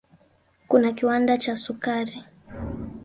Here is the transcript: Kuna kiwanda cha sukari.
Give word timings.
Kuna 0.67 0.91
kiwanda 0.93 1.37
cha 1.37 1.57
sukari. 1.57 2.23